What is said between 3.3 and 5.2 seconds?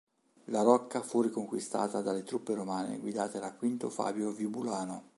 da Quinto Fabio Vibulano.